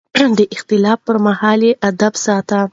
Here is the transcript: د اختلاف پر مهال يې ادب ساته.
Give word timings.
د 0.37 0.39
اختلاف 0.55 0.99
پر 1.07 1.17
مهال 1.25 1.59
يې 1.67 1.71
ادب 1.89 2.13
ساته. 2.25 2.59